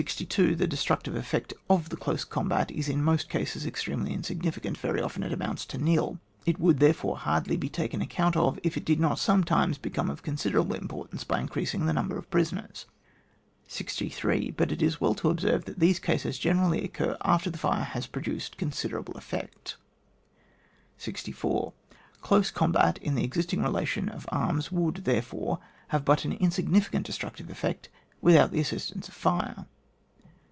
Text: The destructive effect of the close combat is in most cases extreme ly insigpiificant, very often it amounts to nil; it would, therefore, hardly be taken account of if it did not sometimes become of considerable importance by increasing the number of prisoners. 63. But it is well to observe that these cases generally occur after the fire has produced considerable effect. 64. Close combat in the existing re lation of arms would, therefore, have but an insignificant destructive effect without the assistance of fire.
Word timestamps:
The 0.27 0.65
destructive 0.67 1.13
effect 1.13 1.53
of 1.69 1.89
the 1.89 1.95
close 1.95 2.23
combat 2.23 2.71
is 2.71 2.89
in 2.89 3.03
most 3.03 3.29
cases 3.29 3.67
extreme 3.67 4.03
ly 4.03 4.09
insigpiificant, 4.13 4.75
very 4.79 4.99
often 4.99 5.21
it 5.21 5.31
amounts 5.31 5.63
to 5.67 5.77
nil; 5.77 6.19
it 6.43 6.57
would, 6.59 6.79
therefore, 6.79 7.17
hardly 7.19 7.55
be 7.55 7.69
taken 7.69 8.01
account 8.01 8.35
of 8.35 8.59
if 8.63 8.75
it 8.75 8.83
did 8.83 8.99
not 8.99 9.19
sometimes 9.19 9.77
become 9.77 10.09
of 10.09 10.23
considerable 10.23 10.73
importance 10.73 11.23
by 11.23 11.39
increasing 11.39 11.85
the 11.85 11.93
number 11.93 12.17
of 12.17 12.31
prisoners. 12.31 12.87
63. 13.67 14.49
But 14.49 14.71
it 14.71 14.81
is 14.81 14.99
well 14.99 15.13
to 15.13 15.29
observe 15.29 15.65
that 15.65 15.77
these 15.77 15.99
cases 15.99 16.39
generally 16.39 16.83
occur 16.83 17.15
after 17.23 17.51
the 17.51 17.59
fire 17.59 17.83
has 17.83 18.07
produced 18.07 18.57
considerable 18.57 19.13
effect. 19.19 19.77
64. 20.97 21.73
Close 22.21 22.49
combat 22.49 22.97
in 23.03 23.13
the 23.13 23.23
existing 23.23 23.61
re 23.61 23.69
lation 23.69 24.09
of 24.09 24.25
arms 24.29 24.71
would, 24.71 25.05
therefore, 25.05 25.59
have 25.89 26.03
but 26.03 26.25
an 26.25 26.33
insignificant 26.33 27.05
destructive 27.05 27.51
effect 27.51 27.89
without 28.19 28.49
the 28.49 28.59
assistance 28.61 29.07
of 29.07 29.13
fire. 29.13 29.67